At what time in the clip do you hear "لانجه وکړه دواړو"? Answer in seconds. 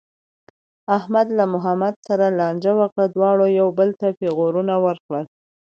2.39-3.45